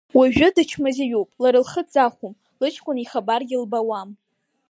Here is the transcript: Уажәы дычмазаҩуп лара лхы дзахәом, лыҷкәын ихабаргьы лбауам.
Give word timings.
Уажәы 0.17 0.47
дычмазаҩуп 0.55 1.29
лара 1.41 1.59
лхы 1.63 1.81
дзахәом, 1.87 2.33
лыҷкәын 2.59 2.97
ихабаргьы 2.99 3.57
лбауам. 3.63 4.09